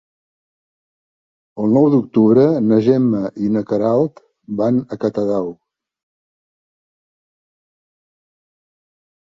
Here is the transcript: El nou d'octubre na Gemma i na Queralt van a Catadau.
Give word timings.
El 1.63 1.75
nou 1.77 1.85
d'octubre 1.95 2.45
na 2.69 2.79
Gemma 2.87 3.21
i 3.47 3.51
na 3.57 3.63
Queralt 3.73 4.23
van 4.63 4.81
a 4.97 5.01
Catadau. 5.05 5.55